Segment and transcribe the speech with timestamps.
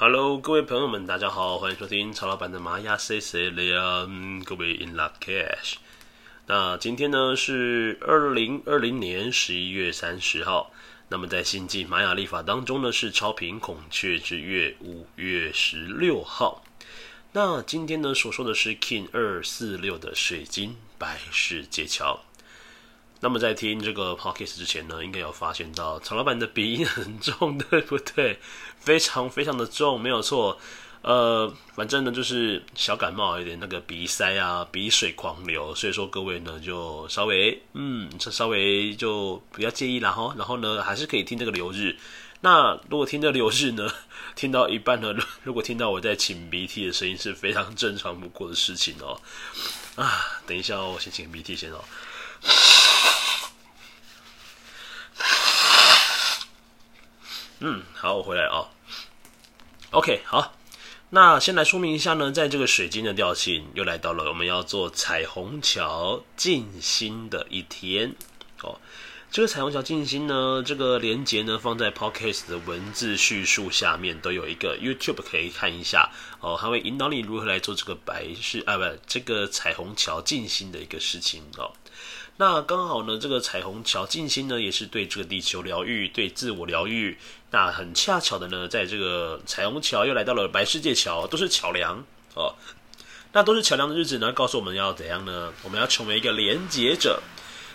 [0.00, 5.74] Hello，各位朋友们，大家好，欢迎收听曹老板的玛雅 C C 两，各位 In Lak'ech。
[6.46, 10.70] 那今天呢是二零二零年十一月三十号，
[11.08, 16.62] 那么在星际玛雅历法当中呢是超频孔雀之月五月十六号。
[17.32, 22.20] 那今天呢所说的是 King 二四六的水晶白世界桥。
[23.20, 28.38] 那么在听这个 podcast 之前呢，应该有发现到曹老板的鼻音很重， 对不对？
[28.78, 30.58] 非常非常的重，没有错。
[31.02, 40.34] 呃，反正呢就是小感冒，有点那个鼻塞啊，鼻水狂流，所以说各位呢就稍微嗯，稍微就不要介意啦哈。
[40.36, 41.96] 然后呢，还是可以听这个流日。
[42.40, 43.88] 那如果听这流日呢，
[44.36, 49.20] 听到一半呢， 如果听到我在擤鼻涕的声音，是非常正常不过的事情哦。
[49.96, 51.82] 啊，等一下哦，我先擤鼻涕先哦。
[57.60, 58.68] 嗯，好，我回来啊、哦。
[59.90, 60.54] OK，好，
[61.10, 68.14] 那先来说明一下呢，在这个水晶的调性又来到了我们要做彩虹桥静心的一天
[68.62, 68.78] 哦。
[69.30, 81.72] 这个彩虹桥静心呢，这个连结呢放在 Podcast 的文字叙述下面，都有一个 YouTube 可以看一下哦，它会引导你如何来做这个白事啊，不，这个彩虹桥静心的一个事情哦。
[82.40, 87.18] 那刚好呢，这个彩虹桥静心呢，也是对这个地球疗愈、对自我疗愈。
[87.50, 92.54] 那很恰巧的呢，在这个彩虹桥又来到了白世界桥，都是桥梁哦。
[93.32, 95.52] 那都是桥梁的日子呢，告诉我们要怎样呢？
[95.64, 97.20] 我们要成为一个连接者。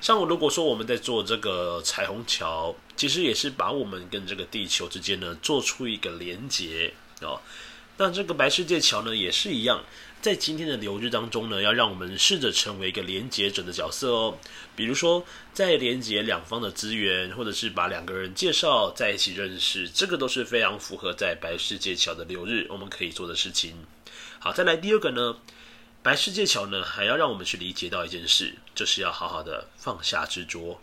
[0.00, 7.40] 像我如果说我们在做这个彩虹桥，其实也是把我们跟这个地球之间呢，做出一个连接哦。
[7.98, 9.84] 那这个白世界桥呢，也是一样。
[10.20, 14.38] 在今天的流日当中呢，要让我们试着成为一个连接者的角色哦。
[14.76, 23.84] 比如说，在连接两方的资源，或者是把两个人介绍在一起认识，这个都是非常符合在白世界桥的流日我们可以做的事情。
[24.38, 25.38] 好，再来第二个呢，
[26.02, 30.80] 白世界桥呢，还要让我们去理解到一件事，就是要好好的放下执着。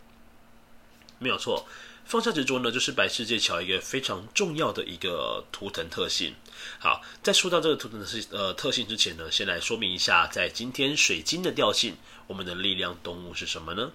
[1.20, 1.66] 没有错。
[2.06, 6.36] 放下执着呢，就是白世界桥一个非常重要的一个图腾特性。
[6.78, 13.92] 好，在说到这个图腾的呃特性之前呢，先来说明一下，在今天水晶的调性，我们的力量动物是什么呢？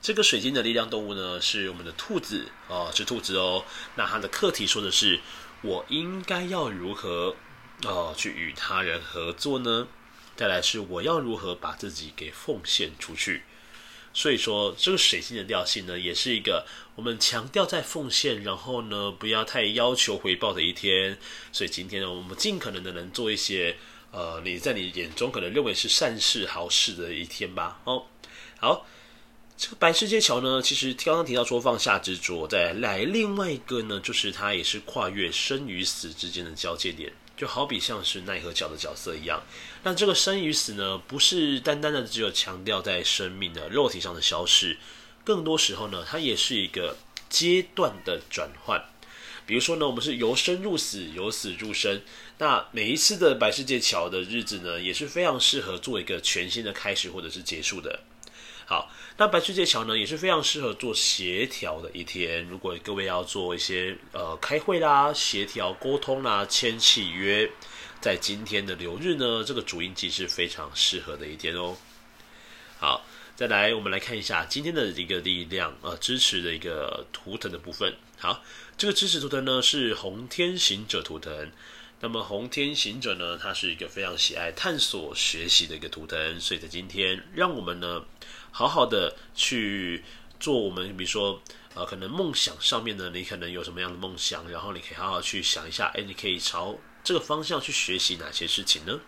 [0.00, 3.64] 这个水晶的力量动物呢，是我们的兔子哦，是兔子哦。
[3.96, 5.20] 那它的课题说的是，
[5.60, 7.36] 我应该要如何
[7.84, 9.86] 哦去与他人合作呢？
[10.34, 13.44] 再来是我要如何把自己给奉献出去？
[14.14, 21.18] 所以说，这个水星的调性呢，也是一个我们强调在奉献，然后呢，不要太要求回报的一天。
[21.50, 23.76] 所以今天呢，我们尽可能的能做一些，
[24.10, 27.80] 呃，你在你眼中可能认为是善事好事的一天吧。
[27.84, 28.04] 哦，
[28.60, 28.86] 好，
[29.56, 37.10] 这个白世界桥呢，其实刚刚提到说放下执着，再来另外一个呢，就是它也是跨越生与死之间的交界点。
[37.42, 39.42] 就好比像是奈何桥的角色一样，
[39.82, 44.78] 那这个生与死呢，不是单单的只有强调在生命的肉体上的消失，
[45.24, 46.96] 更多时候呢，它也是一个
[47.28, 48.84] 阶段的转换。
[49.44, 52.00] 比如说呢，我们是由生入死，由死入生，
[52.38, 58.04] 那每一次的白世界桥的日子呢，也是非常适合做一个全新的开始或者是结束的。
[58.72, 62.42] 好，那白世界桥呢也是非常适合做协调的一天。
[62.48, 67.50] 如果各位要做一些呃开会啦、协调沟通啦、签契约，
[68.00, 71.76] 在今天的流日呢，这个主印记是非常适合的一天哦。
[72.78, 73.04] 好，
[73.36, 77.94] 再来我们来看一下今天的一个力量呃支持的一个图腾的部分。
[78.18, 78.42] 好，
[78.78, 81.52] 这个支持图腾呢是红天行者图腾。
[82.04, 88.04] 那么红天行者呢，它是一个非常喜爱探索学习的一个图腾，所以在今天让我们呢。
[88.54, 90.04] 好好的去
[90.38, 91.40] 做我们，比如说，
[91.74, 99.00] 呃，可能梦想上面呢，你可能有什么样的梦想，然后你可以好好去想一下，哎，你可以朝这个方向去学习哪些事情呢？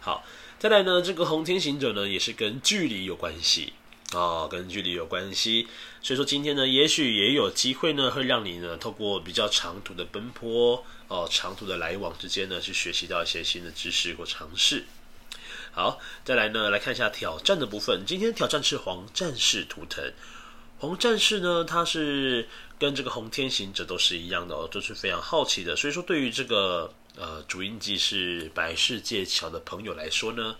[0.00, 0.24] 好，
[0.58, 3.74] 再来呢，这个红天行者呢，也是跟距离有关系
[4.12, 5.66] 哦，跟距离有关系，
[6.00, 14.84] 所以说今天呢，也许也有机会呢，会让你呢，透过比较长途的奔波哦，长途的来往之间呢，去学习到一些新的知识或尝试。
[15.72, 18.04] 好，再来呢，来看一下挑战的部分。
[18.06, 20.12] 今天挑战是黄战士图腾。
[20.78, 22.48] 黄战士呢，它是
[22.78, 25.74] 跟这个红天行者都是一样的哦，都是非常好奇的。
[25.74, 30.56] 所以说，对于这个呃主印记是白世界桥的朋友来说呢，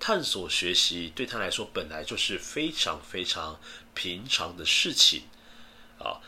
[0.00, 3.60] 探索学习对他来说本来就是非常非常
[3.94, 5.22] 平常的事情
[5.98, 6.20] 啊。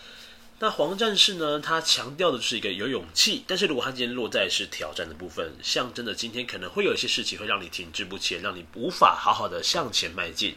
[0.63, 1.59] 那黄战士呢？
[1.59, 10.57] 他强调的是一个有勇气，但是如果他今天落在是挑战的部分，象征的今天可能会有一些事情会让你停滞不前，让你无法好好的向前迈进。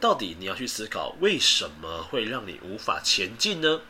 [0.00, 3.82] 到底你要去思考为什么会让你无法前进呢？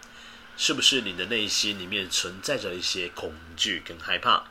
[0.59, 4.43] 是不是你的内心里面存在着一些恐惧跟害怕？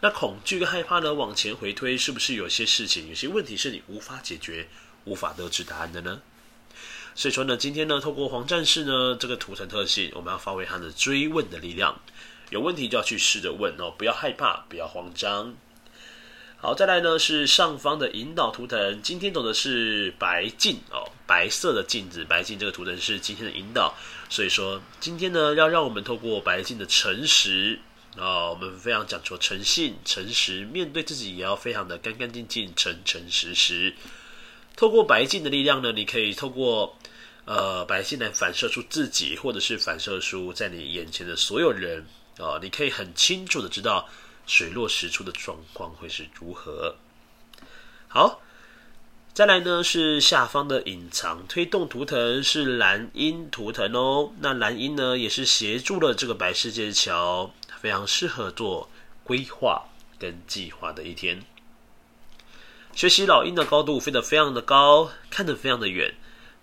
[0.00, 1.12] 那恐惧跟害怕呢？
[1.12, 4.68] 往前回推，是不是有些事情、有些问题是你无法解决、
[5.04, 6.22] 无法得知答案的呢？
[7.16, 12.00] 所以说呢，今天呢，透过黄战士呢这个图腾特性，我们要发挥它的追问的力量。
[12.50, 15.56] 有问题就要去试着问哦，不要害怕，不要慌张。
[16.58, 23.94] 好，再来呢是上方的引导图腾，今天走的是白镜哦，白色的镜子，白镜这个图腾是今天的引导。
[24.30, 27.78] 所以说，今天呢要让我们透过白镜的诚实
[28.16, 33.94] 啊，我们非常讲求诚信、诚实，面对自己也要非常的干干净净、诚诚实实。
[34.74, 36.96] 透过白镜的力量呢，你可以透过
[37.44, 42.06] 呃白镜来反射出自己，或者是反射出在你眼前的所有人。
[42.38, 44.06] 哦，你可以很清楚的知道
[44.46, 46.96] 水落石出的状况会是如何。
[48.08, 48.40] 好，
[49.34, 54.32] 再来呢是下方的隐藏推动图腾是蓝鹰图腾哦。
[54.40, 58.88] 那蓝鹰呢也是协助了这个白世界桥，非常适合做
[59.24, 59.88] 规划
[60.18, 61.42] 跟计划的一天。
[62.94, 66.14] 学习老鹰的高度飞得非常的高，看得非常的远，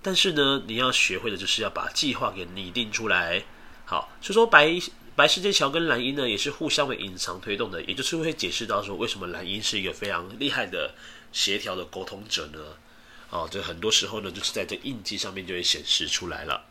[0.02, 3.44] 但是呢，你要学会的就是要把计划给拟定出来。
[3.86, 4.80] 好，所以说白。
[5.16, 10.96] 白世界桥跟蓝鹰呢，也是互相为隐藏推动的，也就是会解释到说，为什么蓝鹰是一个非常厉害的
[11.32, 12.60] 协调的沟通者呢？
[13.30, 16.66] 哦，这很多时候呢，就是在这印记上面就会显示出来了。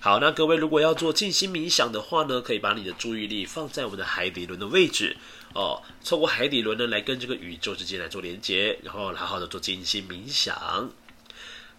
[0.00, 5.16] 好，那各位如果要做静心冥想的话呢，可以把你的注意力放在我们的海底轮的位置
[5.54, 10.92] 哦，透过海底轮呢来跟这个宇宙之间来做连接，然后好好的做静心冥想。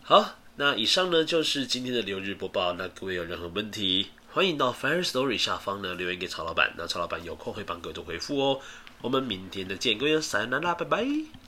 [0.01, 2.73] 好，那以上呢就是今天的流日播报。
[2.73, 8.61] 那各位有任何问题，欢迎到 Fire Story 下方呢留言给曹老板，那曹老板有空会帮各位都回复哦。
[9.01, 11.38] 我们明天的见，各位，散啦啦，拜拜。